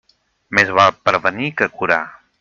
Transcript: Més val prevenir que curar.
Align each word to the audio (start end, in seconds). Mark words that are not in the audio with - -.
Més 0.59 0.71
val 0.77 0.89
prevenir 1.09 1.51
que 1.59 1.67
curar. 1.81 2.01